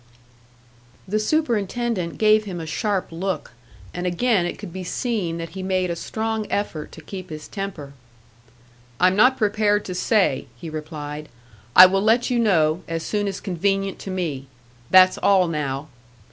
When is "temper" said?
7.47-7.93